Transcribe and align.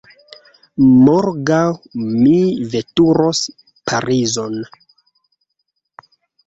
Morgaŭ 1.09 1.59
mi 2.07 2.33
veturos 2.73 3.45
Parizon. 3.93 4.61